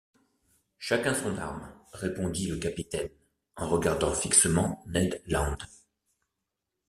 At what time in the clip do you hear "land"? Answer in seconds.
5.27-5.59